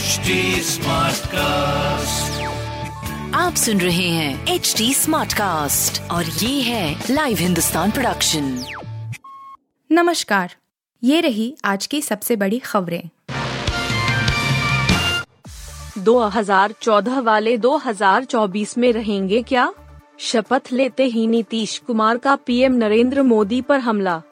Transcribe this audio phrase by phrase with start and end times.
[0.00, 0.30] HD
[1.26, 2.42] cast
[3.34, 8.64] आप सुन रहे हैं एच डी स्मार्ट कास्ट और ये है लाइव हिंदुस्तान प्रोडक्शन
[9.92, 10.54] नमस्कार।
[11.04, 13.02] ये रही आज की सबसे बड़ी खबरें।
[15.98, 19.72] 2014 वाले 2024 में रहेंगे क्या?
[20.18, 24.22] शपथ लेते ही नीतीश कुमार का पीएम नरेंद्र मोदी पर हमला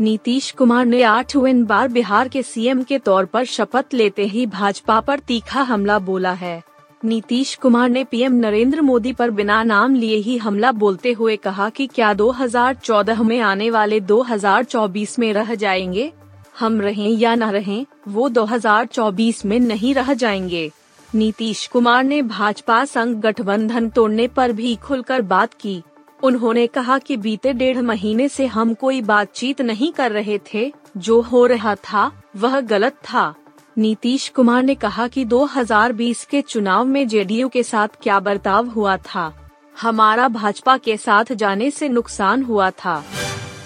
[0.00, 5.00] नीतीश कुमार ने आठवें बार बिहार के सीएम के तौर पर शपथ लेते ही भाजपा
[5.00, 6.62] पर तीखा हमला बोला है।
[7.04, 11.68] नीतीश कुमार ने पीएम नरेंद्र मोदी पर बिना नाम लिए ही हमला बोलते हुए कहा
[11.70, 16.12] कि क्या 2014 में आने वाले 2024 में रह जाएँगे?
[16.60, 20.70] हम रहें या न रहें, वो 2024 में नहीं रह जाएँगे।
[21.14, 25.82] नीतीश कुमार ने भाजपा संघ गठबंधन तोड़ने पर भी खुलकर बात की।
[26.22, 31.20] उन्होंने कहा कि बीते डेढ़ महीने से हम कोई बातचीत नहीं कर रहे थे, जो
[31.20, 33.34] हो रहा था, वह गलत था।
[33.78, 38.96] नीतीश कुमार ने कहा कि 2020 के चुनाव में जेडीयू के साथ क्या बर्ताव हुआ
[38.96, 43.04] था। हमारा भाजपा के साथ जाने से नुकसान हुआ था।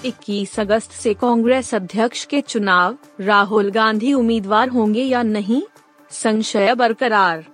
[0.04, 5.62] 21 अगस्त से कांग्रेस अध्यक्ष के चुनाव, राहुल गांधी उम्मीदवार होंगे या नहीं?
[6.10, 7.46] संशय बरकरार।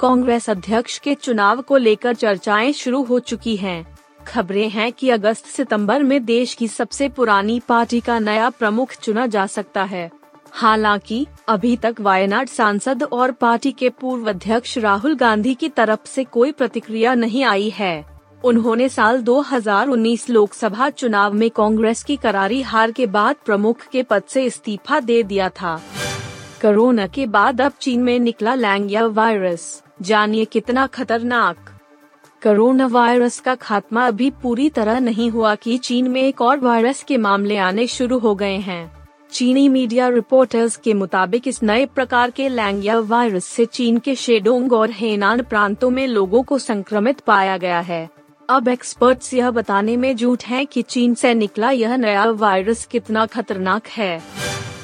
[0.00, 3.95] कांग्रेस अध्यक्ष के चुनाव को लेकर चर्चाएँ शुरू हो चुकी हैं।
[4.26, 9.26] खबरें हैं कि अगस्त सितंबर में देश की सबसे पुरानी पार्टी का नया प्रमुख चुना
[9.26, 10.10] जा सकता है।
[10.52, 16.24] हालाँकि, अभी तक वायनाड सांसद और पार्टी के पूर्व अध्यक्ष राहुल गांधी की तरफ़ से
[16.24, 18.06] कोई प्रतिक्रिया नहीं आई है।
[18.44, 24.22] उन्होंने साल 2019 लोकसभा चुनाव में कांग्रेस की करारी हार के बाद प्रमुख के पद
[24.28, 25.82] से इस्तीफा दे दिया था।
[26.62, 31.75] कोरोना के बाद अब चीन में निकला लैंगिया वायरस। जानिए कितना खतरनाक।
[32.42, 37.02] कोरोना वायरस का खात्मा अभी पूरी तरह नहीं हुआ कि चीन में एक और वायरस
[37.02, 38.92] के मामले आने शुरू हो गए हैं।
[39.30, 44.72] चीनी मीडिया रिपोर्टर्स के मुताबिक इस नए प्रकार के लैंगिया वायरस से चीन के शेडोंग
[44.72, 48.08] और हेनान प्रांतों में लोगों को संक्रमित पाया गया है।
[48.50, 53.26] अब एक्सपर्ट्स यह बताने में जुट हैं कि चीन से निकला यह नया वायरस कितना
[53.26, 54.22] खतरनाक है।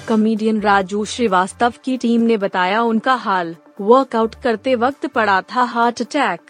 [0.08, 6.00] कॉमेडियन राजू श्रीवास्तव की टीम ने बताया उनका हाल। वर्कआउट करते वक्त पड़ा था heart
[6.00, 6.40] attack.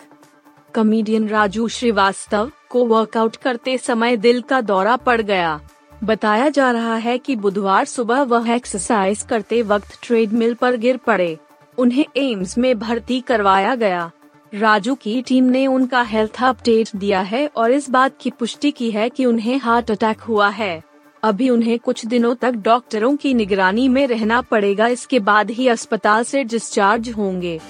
[0.75, 5.61] Comedian Raju Srivastava को वर्कआउट करते समय दिल का दौरा पड़ गया।
[6.05, 11.37] बताया जा रहा है कि बुधवार सुबह वह एक्सरसाइज करते वक्त ट्रेडमिल पर गिर पड़े।
[11.79, 14.11] उन्हें एम्स में भर्ती करवाया गया।
[14.53, 18.91] राजू की टीम ने उनका हेल्थ अपडेट दिया है और इस बात की पुष्टि की
[18.91, 20.83] है कि उन्हें हार्ट अटैक हुआ है।
[21.25, 26.25] अभी उन्हें कुछ दिनों तक डॉक्टरों की निगरानी में रहना पड़ेगा। इसके बाद ही अस्पताल
[26.25, 27.61] से डिस्चार्ज होंगे।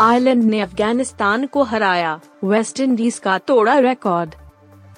[0.00, 4.34] आयरलैंड ने अफ़गानिस्तान को हराया। वेस्ट इंडीज का तोड़ा रिकॉर्ड।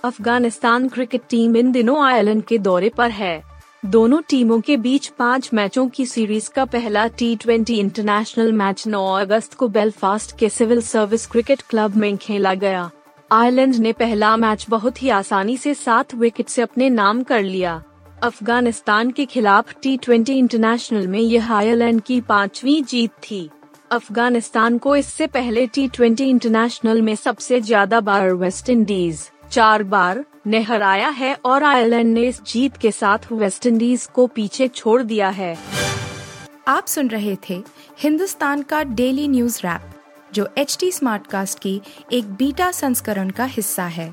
[0.04, 3.42] अफ़गानिस्तान क्रिकेट टीम इन दिनों आयरलैंड के दौरे पर है।
[3.86, 9.14] दोनों टीमों के बीच पाँच मैचों की सीरीज़ का पहला टी ट्वेंटी इंटरनेशनल मैच 9
[9.14, 12.90] अगस्त को बेलफास्ट के सिविल सर्विस क्रिकेट क्लब में खेला गया।
[13.32, 17.82] आयरलैंड ने पहला मैच बहुत ही आसानी से सात विकेट से अपने नाम कर लिया।
[18.24, 23.40] अफ़गानिस्तान के खिलाफ टी ट्वेंटी इंटरनेशनल में यह आयरलैंड की पांचवी जीत थी।
[23.92, 30.24] अफ़गानिस्तान को इससे पहले टी ट्वेंटी इंटरनेशनल में सबसे ज़्यादा बार वेस्ट इंडीज चार बार
[30.46, 35.00] ने हराया है और आयरलैंड ने इस जीत के साथ वेस्ट इंडीज को पीछे छोड़
[35.02, 35.56] दिया है।
[36.68, 37.62] आप सुन रहे थे
[37.98, 39.90] हिंदुस्तान का डेली न्यूज़ रैप
[40.34, 41.80] जो एच टी स्मार्ट कास्ट की
[42.12, 44.12] एक बीटा संस्करण का हिस्सा है।